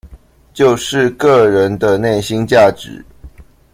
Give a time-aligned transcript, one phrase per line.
[0.51, 3.05] 就是個人的內心價值